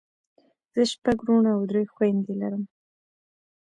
زه 0.73 0.81
شپږ 0.91 1.17
وروڼه 1.21 1.49
او 1.57 1.61
درې 1.69 1.83
خويندې 1.93 2.33
لرم. 2.41 2.63